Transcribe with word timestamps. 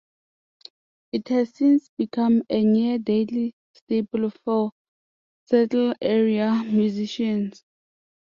It 1.11 1.27
has 1.29 1.53
since 1.53 1.91
become 1.95 2.41
a 2.49 2.65
near-daily 2.65 3.53
staple 3.75 4.31
for 4.31 4.71
Seattle-area 5.45 6.63
musicians. 6.65 7.63